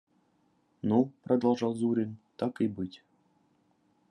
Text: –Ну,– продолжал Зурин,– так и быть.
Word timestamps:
–Ну,– 0.81 1.11
продолжал 1.23 1.75
Зурин,– 1.75 2.17
так 2.35 2.59
и 2.61 2.67
быть. 2.67 3.03